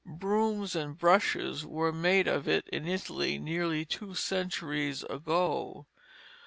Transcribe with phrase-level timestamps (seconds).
[0.15, 5.85] Brooms and brushes were made of it in Italy nearly two centuries ago.